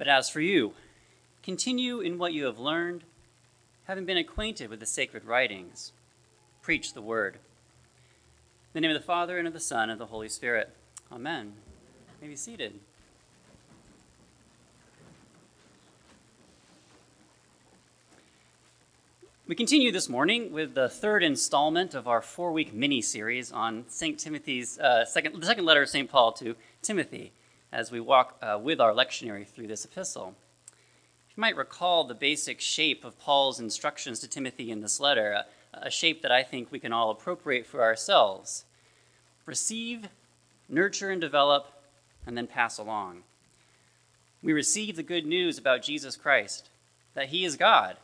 [0.00, 0.72] But as for you,
[1.42, 3.04] continue in what you have learned,
[3.84, 5.92] having been acquainted with the sacred writings.
[6.62, 7.34] Preach the word.
[7.34, 7.40] In
[8.72, 10.74] the name of the Father, and of the Son, and of the Holy Spirit.
[11.12, 11.52] Amen.
[12.18, 12.80] You may be seated.
[19.46, 23.84] We continue this morning with the third installment of our four week mini series on
[23.88, 24.18] St.
[24.18, 26.10] Timothy's uh, second, the second letter of St.
[26.10, 27.32] Paul to Timothy
[27.72, 30.34] as we walk uh, with our lectionary through this epistle.
[31.36, 35.86] You might recall the basic shape of Paul's instructions to Timothy in this letter, a,
[35.86, 38.64] a shape that I think we can all appropriate for ourselves.
[39.46, 40.08] Receive,
[40.68, 41.66] nurture, and develop,
[42.26, 43.22] and then pass along.
[44.42, 46.68] We receive the good news about Jesus Christ,
[47.14, 47.96] that he is God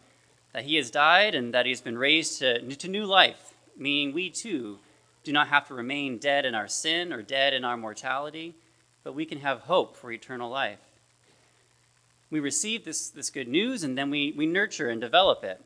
[0.57, 4.15] that he has died and that he has been raised to, to new life, meaning
[4.15, 4.79] we too
[5.23, 8.55] do not have to remain dead in our sin or dead in our mortality,
[9.07, 10.81] but we can have hope for eternal life.
[12.29, 15.63] We receive this, this good news and then we, we nurture and develop it.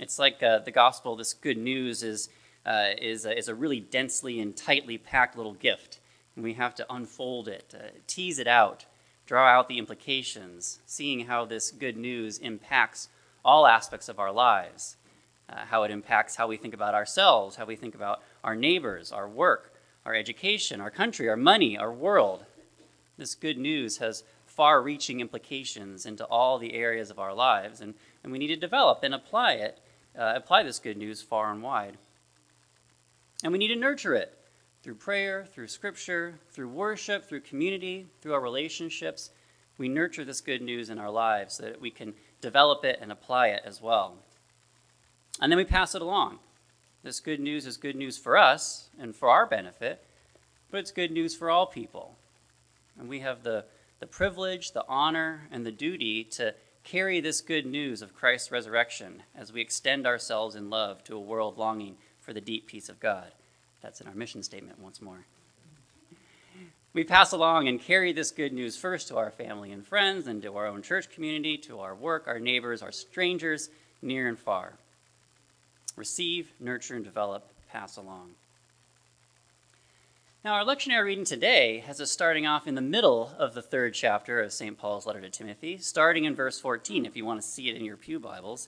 [0.00, 2.30] It's like uh, the gospel, this good news is,
[2.64, 6.00] uh, is, a, is a really densely and tightly packed little gift.
[6.34, 8.86] And we have to unfold it, uh, tease it out,
[9.26, 13.08] draw out the implications, seeing how this good news impacts
[13.44, 14.96] all aspects of our lives,
[15.50, 19.12] uh, how it impacts how we think about ourselves, how we think about our neighbors,
[19.12, 19.74] our work,
[20.06, 22.46] our education, our country, our money, our world.
[23.18, 27.94] This good news has far reaching implications into all the areas of our lives, and,
[28.22, 29.80] and we need to develop and apply it,
[30.18, 31.96] uh, apply this good news far and wide.
[33.42, 34.38] And we need to nurture it
[34.82, 39.30] through prayer, through scripture, through worship, through community, through our relationships.
[39.78, 43.10] We nurture this good news in our lives so that we can develop it and
[43.10, 44.16] apply it as well.
[45.40, 46.38] And then we pass it along.
[47.02, 50.04] This good news is good news for us and for our benefit,
[50.70, 52.16] but it's good news for all people.
[52.98, 53.64] And we have the,
[54.00, 56.54] the privilege, the honor, and the duty to
[56.84, 61.20] carry this good news of Christ's resurrection as we extend ourselves in love to a
[61.20, 63.32] world longing for the deep peace of God.
[63.82, 65.24] That's in our mission statement once more.
[66.94, 70.42] We pass along and carry this good news first to our family and friends, and
[70.42, 73.70] to our own church community, to our work, our neighbors, our strangers,
[74.02, 74.74] near and far.
[75.96, 78.32] Receive, nurture, and develop, pass along.
[80.44, 83.94] Now, our lectionary reading today has us starting off in the middle of the third
[83.94, 84.76] chapter of St.
[84.76, 87.84] Paul's letter to Timothy, starting in verse 14, if you want to see it in
[87.84, 88.66] your Pew Bibles.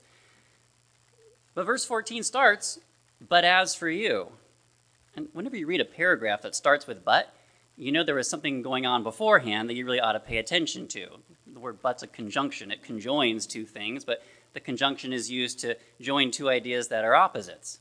[1.53, 2.79] But verse 14 starts,
[3.29, 4.29] But as for you.
[5.17, 7.35] And whenever you read a paragraph that starts with but,
[7.77, 10.87] you know there was something going on beforehand that you really ought to pay attention
[10.89, 11.09] to.
[11.53, 15.77] The word but's a conjunction, it conjoins two things, but the conjunction is used to
[16.01, 17.81] join two ideas that are opposites.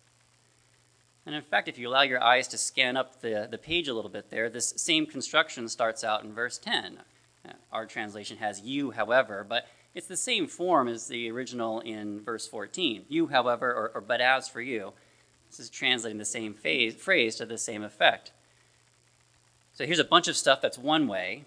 [1.26, 3.94] And in fact, if you allow your eyes to scan up the, the page a
[3.94, 7.00] little bit there, this same construction starts out in verse 10.
[7.48, 12.22] Uh, our translation has you, however, but it's the same form as the original in
[12.22, 13.06] verse 14.
[13.08, 14.94] You, however, or, or but as for you.
[15.50, 18.32] This is translating the same phase, phrase to the same effect.
[19.74, 21.46] So here's a bunch of stuff that's one way.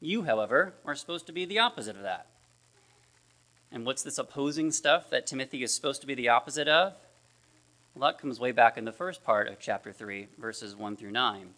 [0.00, 2.26] You, however, are supposed to be the opposite of that.
[3.72, 6.94] And what's this opposing stuff that Timothy is supposed to be the opposite of?
[7.98, 11.48] That comes way back in the first part of chapter 3, verses 1 through 9.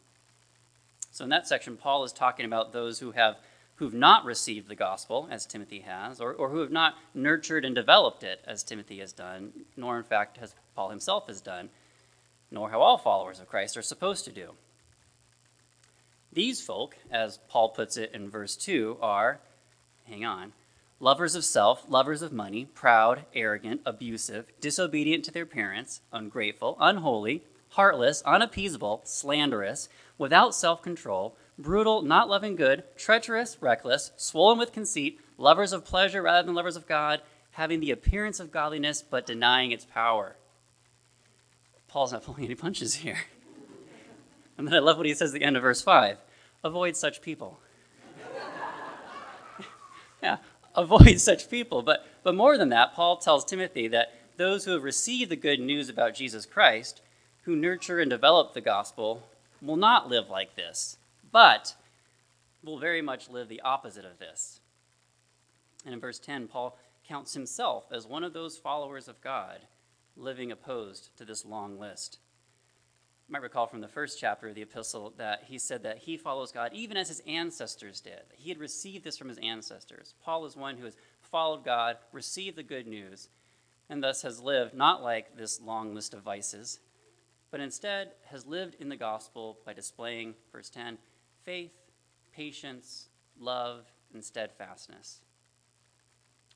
[1.10, 3.36] So in that section, Paul is talking about those who have
[3.76, 7.76] who've not received the gospel, as Timothy has, or, or who have not nurtured and
[7.76, 11.68] developed it, as Timothy has done, nor in fact as Paul himself has done,
[12.50, 14.50] nor how all followers of Christ are supposed to do.
[16.32, 19.38] These folk, as Paul puts it in verse 2, are,
[20.06, 20.52] hang on,
[21.00, 27.44] lovers of self, lovers of money, proud, arrogant, abusive, disobedient to their parents, ungrateful, unholy,
[27.70, 35.20] heartless, unappeasable, slanderous, without self control, brutal, not loving good, treacherous, reckless, swollen with conceit,
[35.36, 37.20] lovers of pleasure rather than lovers of God,
[37.52, 40.36] having the appearance of godliness but denying its power.
[41.88, 43.18] Paul's not pulling any punches here.
[44.56, 46.18] And then I love what he says at the end of verse 5
[46.64, 47.60] avoid such people.
[50.22, 50.38] yeah,
[50.78, 51.82] avoid such people.
[51.82, 55.60] But, but more than that, Paul tells Timothy that those who have received the good
[55.60, 57.02] news about Jesus Christ,
[57.42, 59.28] who nurture and develop the gospel,
[59.60, 60.96] will not live like this,
[61.30, 61.74] but
[62.62, 64.60] will very much live the opposite of this.
[65.84, 69.60] And in verse 10, Paul counts himself as one of those followers of God
[70.16, 72.18] living opposed to this long list
[73.28, 76.50] might recall from the first chapter of the epistle that he said that he follows
[76.50, 78.22] God even as his ancestors did.
[78.34, 80.14] He had received this from his ancestors.
[80.22, 83.28] Paul is one who has followed God, received the good news,
[83.90, 86.80] and thus has lived not like this long list of vices,
[87.50, 90.98] but instead has lived in the gospel by displaying, verse 10,
[91.44, 91.72] faith,
[92.32, 93.08] patience,
[93.38, 95.20] love, and steadfastness.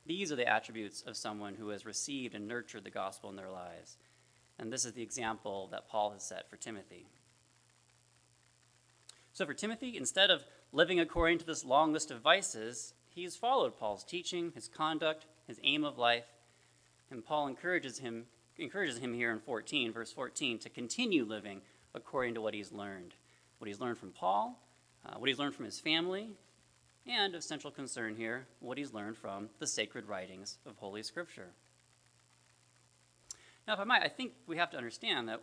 [0.05, 3.51] These are the attributes of someone who has received and nurtured the gospel in their
[3.51, 3.97] lives.
[4.63, 7.09] And this is the example that Paul has set for Timothy.
[9.33, 13.77] So, for Timothy, instead of living according to this long list of vices, he's followed
[13.77, 16.27] Paul's teaching, his conduct, his aim of life,
[17.11, 18.27] and Paul encourages him,
[18.57, 21.63] encourages him here in 14, verse 14, to continue living
[21.93, 23.15] according to what he's learned.
[23.59, 24.63] What he's learned from Paul,
[25.05, 26.37] uh, what he's learned from his family,
[27.05, 31.49] and of central concern here, what he's learned from the sacred writings of Holy Scripture.
[33.67, 35.41] Now, if I might, I think we have to understand that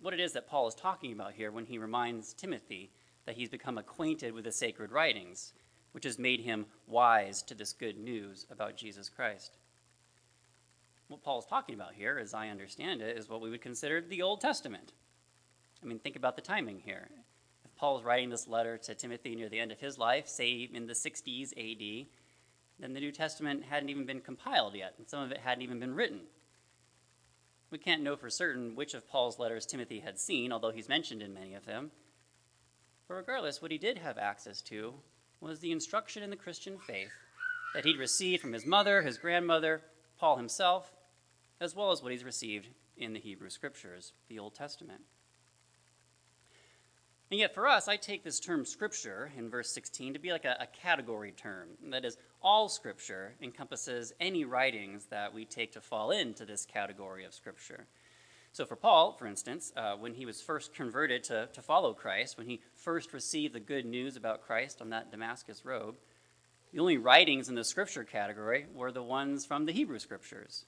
[0.00, 2.90] what it is that Paul is talking about here when he reminds Timothy
[3.26, 5.52] that he's become acquainted with the sacred writings,
[5.92, 9.58] which has made him wise to this good news about Jesus Christ.
[11.08, 14.00] What Paul is talking about here, as I understand it, is what we would consider
[14.00, 14.92] the Old Testament.
[15.82, 17.08] I mean, think about the timing here.
[17.64, 20.68] If Paul is writing this letter to Timothy near the end of his life, say
[20.72, 22.06] in the 60s AD,
[22.78, 25.80] then the New Testament hadn't even been compiled yet, and some of it hadn't even
[25.80, 26.20] been written.
[27.70, 31.22] We can't know for certain which of Paul's letters Timothy had seen, although he's mentioned
[31.22, 31.92] in many of them.
[33.06, 34.94] But regardless, what he did have access to
[35.40, 37.12] was the instruction in the Christian faith
[37.74, 39.82] that he'd received from his mother, his grandmother,
[40.18, 40.92] Paul himself,
[41.60, 45.02] as well as what he's received in the Hebrew Scriptures, the Old Testament.
[47.30, 50.44] And yet, for us, I take this term Scripture in verse 16 to be like
[50.44, 51.68] a, a, category term.
[51.90, 57.24] That is, all Scripture encompasses any writings that we take to fall into this category
[57.24, 57.86] of Scripture.
[58.52, 62.36] So, for Paul, for instance, uh, when he was first converted to, to follow Christ,
[62.36, 65.94] when he first received the good news about Christ on that Damascus road,
[66.72, 70.64] the only writings in the scripture category were the ones from the Hebrew scriptures.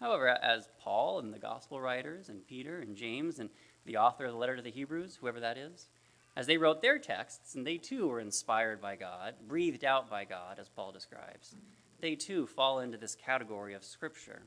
[0.00, 3.50] However, as Paul and the gospel writers, and Peter and James, and
[3.84, 5.88] the author of the letter to the Hebrews, whoever that is,
[6.36, 10.24] as they wrote their texts, and they too were inspired by God, breathed out by
[10.24, 11.54] God, as Paul describes,
[12.00, 14.42] they too fall into this category of scripture.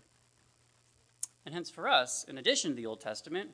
[1.45, 3.51] And hence, for us, in addition to the Old Testament,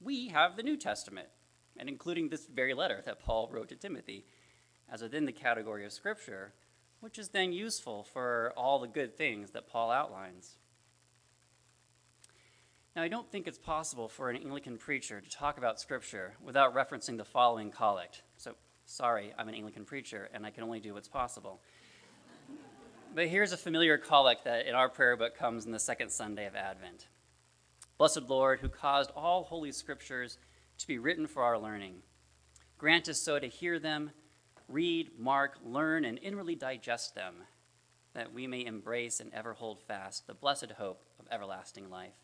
[0.00, 1.28] we have the New Testament,
[1.76, 4.24] and including this very letter that Paul wrote to Timothy,
[4.90, 6.52] as within the category of Scripture,
[7.00, 10.56] which is then useful for all the good things that Paul outlines.
[12.98, 16.74] Now, I don't think it's possible for an Anglican preacher to talk about Scripture without
[16.74, 18.22] referencing the following collect.
[18.38, 18.56] So,
[18.86, 21.60] sorry, I'm an Anglican preacher, and I can only do what's possible.
[23.14, 26.44] But here's a familiar collect that in our prayer book comes in the second Sunday
[26.46, 27.06] of Advent.
[27.98, 30.36] Blessed Lord, who caused all holy scriptures
[30.78, 32.02] to be written for our learning,
[32.78, 34.10] grant us so to hear them,
[34.66, 37.34] read, mark, learn, and inwardly digest them,
[38.14, 42.16] that we may embrace and ever hold fast the blessed hope of everlasting life,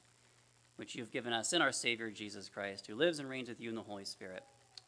[0.77, 3.61] which you have given us in our Savior Jesus Christ, who lives and reigns with
[3.61, 4.43] you in the Holy Spirit,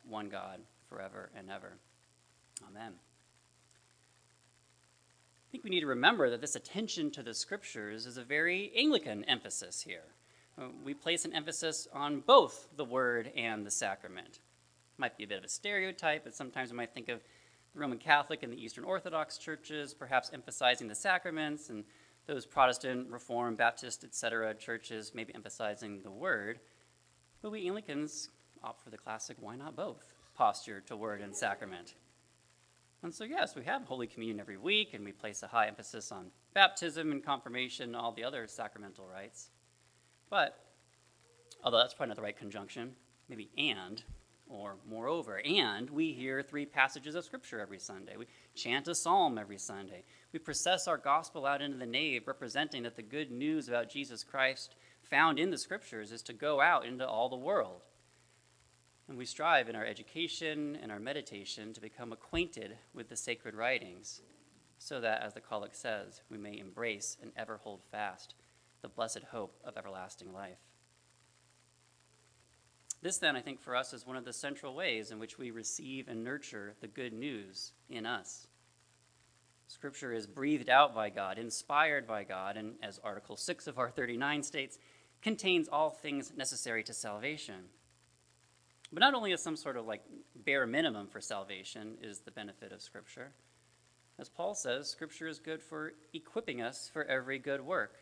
[0.09, 1.75] one God, forever and ever.
[2.69, 2.93] Amen.
[5.49, 8.73] I think we need to remember that this attention to the scriptures is a very
[8.77, 10.05] Anglican emphasis here.
[10.85, 14.41] We place an emphasis on both the word and the sacrament.
[14.99, 17.21] Might be a bit of a stereotype, but sometimes we might think of
[17.75, 21.85] the Roman Catholic and the Eastern Orthodox churches perhaps emphasizing the sacraments, and
[22.27, 24.55] those Protestant, Reformed, Baptist, etc.
[24.55, 26.61] churches maybe emphasizing the word.
[27.43, 28.31] But we Anglicans
[28.63, 31.95] opt for the classic why not both posture to word and sacrament.
[33.03, 36.11] And so, yes, we have Holy Communion every week, and we place a high emphasis
[36.11, 39.51] on baptism and confirmation, and all the other sacramental rites.
[40.29, 40.59] But,
[41.63, 42.97] although that's probably not the right conjunction,
[43.29, 44.03] maybe and,
[44.49, 48.17] or moreover, and we hear three passages of Scripture every Sunday.
[48.17, 50.05] We chant a psalm every Sunday.
[50.33, 54.23] We process our gospel out into the nave, representing that the good news about Jesus
[54.23, 57.83] Christ found in the Scriptures is to go out into all the world.
[59.09, 63.55] And we strive in our education and our meditation to become acquainted with the sacred
[63.55, 64.21] writings,
[64.79, 68.35] so that, as the collect says, we may embrace and ever hold fast
[68.83, 70.59] the blessed hope of everlasting life.
[73.03, 75.51] This, then, I think for us is one of the central ways in which we
[75.51, 78.49] receive and nurture the good news in us.
[79.69, 83.91] Scripture is breathed out by God, inspired by God, and as Article 6 of our
[83.91, 84.79] 39 states,
[85.23, 87.65] contains all things necessary to salvation.
[88.93, 90.03] But not only as some sort of like
[90.35, 93.33] bare minimum for salvation is the benefit of Scripture.
[94.19, 97.97] As Paul says, Scripture is good for equipping us for every good work.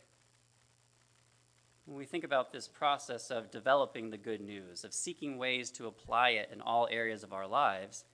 [1.87, 5.87] When we think about this process of developing the good news, of seeking ways to
[5.87, 8.05] apply it in all areas of our lives,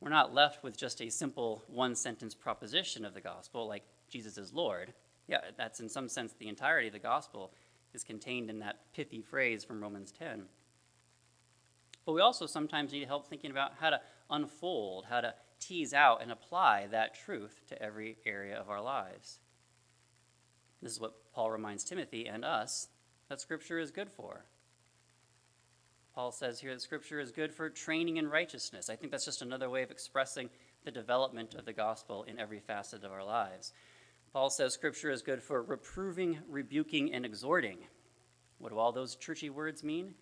[0.00, 4.36] we're not left with just a simple one sentence proposition of the gospel, like Jesus
[4.36, 4.94] is Lord.
[5.28, 7.52] Yeah, that's in some sense the entirety of the gospel
[7.94, 10.46] is contained in that pithy phrase from Romans 10.
[12.04, 16.20] But we also sometimes need help thinking about how to unfold, how to tease out
[16.20, 19.38] and apply that truth to every area of our lives.
[20.82, 22.88] This is what Paul reminds Timothy and us
[23.28, 24.44] that Scripture is good for.
[26.14, 28.90] Paul says here that Scripture is good for training in righteousness.
[28.90, 30.50] I think that's just another way of expressing
[30.84, 33.72] the development of the gospel in every facet of our lives.
[34.32, 37.78] Paul says Scripture is good for reproving, rebuking, and exhorting.
[38.58, 40.14] What do all those churchy words mean?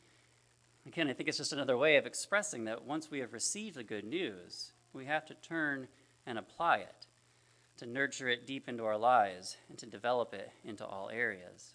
[0.87, 3.85] Again, I think it's just another way of expressing that once we have received the
[3.85, 5.89] good news, we have to turn
[6.27, 7.07] and apply it,
[7.81, 11.73] to nurture it deep into our lives, and to develop it into all areas.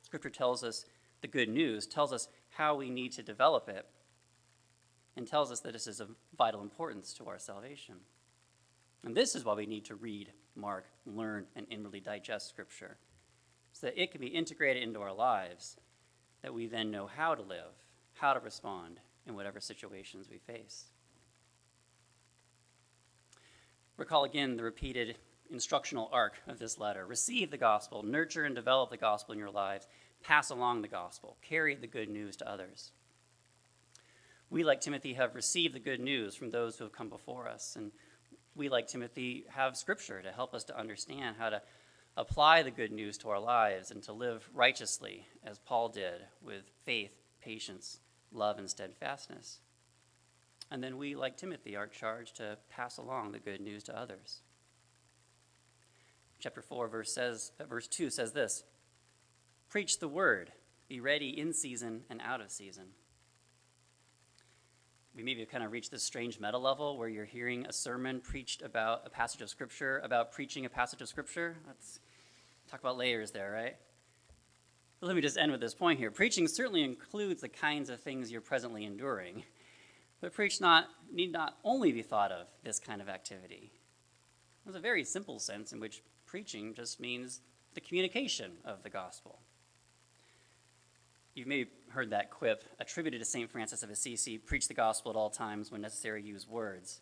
[0.00, 0.84] Scripture tells us
[1.22, 3.84] the good news, tells us how we need to develop it,
[5.16, 7.96] and tells us that this is of vital importance to our salvation.
[9.02, 12.96] And this is why we need to read, mark, learn, and inwardly digest Scripture,
[13.72, 15.78] so that it can be integrated into our lives,
[16.42, 17.74] that we then know how to live,
[18.14, 20.92] how to respond in whatever situations we face.
[23.98, 25.18] Recall again the repeated
[25.50, 27.04] instructional arc of this letter.
[27.04, 29.88] Receive the gospel, nurture and develop the gospel in your lives,
[30.22, 32.92] pass along the gospel, carry the good news to others.
[34.50, 37.74] We, like Timothy, have received the good news from those who have come before us,
[37.74, 37.90] and
[38.54, 41.60] we, like Timothy, have scripture to help us to understand how to
[42.16, 46.62] apply the good news to our lives and to live righteously, as Paul did, with
[46.84, 47.12] faith,
[47.42, 47.98] patience,
[48.32, 49.58] love, and steadfastness.
[50.70, 54.42] And then we, like Timothy, are charged to pass along the good news to others.
[56.40, 58.64] Chapter 4, verse, says, uh, verse 2 says this
[59.68, 60.52] Preach the word,
[60.88, 62.86] be ready in season and out of season.
[65.16, 68.62] We maybe kind of reached this strange meta level where you're hearing a sermon preached
[68.62, 71.56] about a passage of Scripture, about preaching a passage of Scripture.
[71.66, 71.98] Let's
[72.70, 73.76] talk about layers there, right?
[75.00, 76.12] But let me just end with this point here.
[76.12, 79.42] Preaching certainly includes the kinds of things you're presently enduring,
[80.20, 83.72] but preach not need not only be thought of this kind of activity.
[84.64, 87.40] There's a very simple sense in which preaching just means
[87.74, 89.38] the communication of the gospel.
[91.34, 93.48] You've maybe heard that quip attributed to St.
[93.50, 97.00] Francis of Assisi preach the gospel at all times when necessary, use words.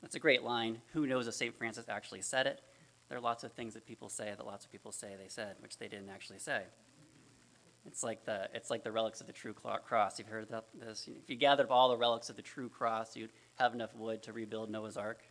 [0.00, 0.78] That's a great line.
[0.92, 1.56] Who knows if St.
[1.56, 2.60] Francis actually said it?
[3.08, 5.56] There are lots of things that people say that lots of people say they said,
[5.60, 6.62] which they didn't actually say.
[7.88, 10.18] It's like the, it's like the relics of the true cross.
[10.18, 11.08] You've heard about this?
[11.08, 14.22] If you gathered up all the relics of the true cross, you'd have enough wood
[14.22, 15.22] to rebuild Noah's Ark.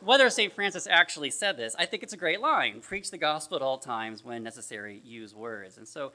[0.00, 0.52] Whether St.
[0.52, 2.80] Francis actually said this, I think it's a great line.
[2.80, 5.78] Preach the gospel at all times when necessary, use words.
[5.78, 6.12] And so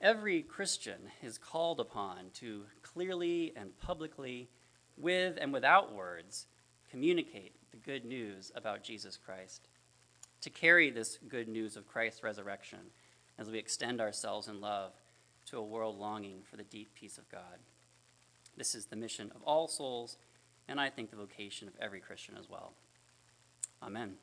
[0.00, 4.48] Every Christian is called upon to clearly and publicly,
[4.96, 6.46] with and without words,
[6.88, 9.66] communicate the good news about Jesus Christ,
[10.40, 12.78] to carry this good news of Christ's resurrection
[13.38, 14.92] as we extend ourselves in love
[15.46, 17.60] to a world longing for the deep peace of God.
[18.56, 20.16] This is the mission of all souls,
[20.66, 22.72] and I think the vocation of every Christian as well.
[23.82, 24.14] Amen.